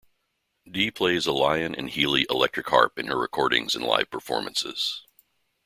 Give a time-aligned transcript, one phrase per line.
[0.65, 5.05] Dee plays a Lyon and Healy electric harp in her recordings and live performances.